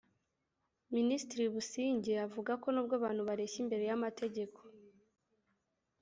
[0.95, 4.59] Minisitiri Busingye avuga ko nubwo abantu bareshya imbere y’amategeko